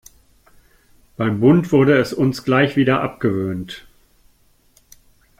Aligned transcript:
Beim 1.15 1.39
Bund 1.41 1.71
wurde 1.71 1.99
es 1.99 2.11
uns 2.11 2.43
gleich 2.43 2.75
wieder 2.75 3.01
abgewöhnt. 3.01 3.85